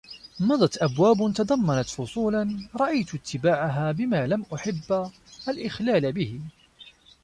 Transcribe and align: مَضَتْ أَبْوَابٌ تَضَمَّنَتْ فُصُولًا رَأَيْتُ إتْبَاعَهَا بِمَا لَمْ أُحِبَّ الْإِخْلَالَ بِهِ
مَضَتْ 0.39 0.77
أَبْوَابٌ 0.77 1.33
تَضَمَّنَتْ 1.33 1.85
فُصُولًا 1.89 2.67
رَأَيْتُ 2.75 3.15
إتْبَاعَهَا 3.15 3.91
بِمَا 3.91 4.27
لَمْ 4.27 4.45
أُحِبَّ 4.53 5.11
الْإِخْلَالَ 5.49 6.13
بِهِ 6.13 6.39